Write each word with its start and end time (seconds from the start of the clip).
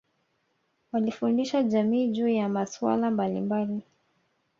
walifundisha 0.91 1.63
jamii 1.63 2.07
juu 2.07 2.27
ya 2.27 2.49
masuala 2.49 3.11
mbalimbali 3.11 3.81